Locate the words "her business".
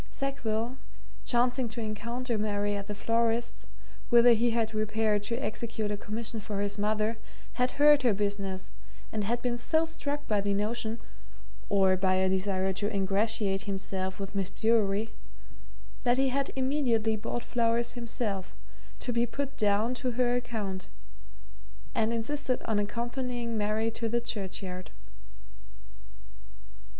8.01-8.71